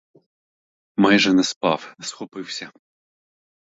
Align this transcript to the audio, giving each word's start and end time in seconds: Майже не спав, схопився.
Майже 0.97 1.33
не 1.33 1.43
спав, 1.43 1.95
схопився. 2.01 2.71